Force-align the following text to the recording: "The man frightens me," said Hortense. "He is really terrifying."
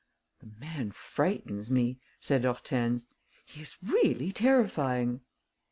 "The 0.39 0.49
man 0.59 0.89
frightens 0.93 1.69
me," 1.69 1.99
said 2.19 2.43
Hortense. 2.43 3.05
"He 3.45 3.61
is 3.61 3.77
really 3.83 4.31
terrifying." 4.31 5.21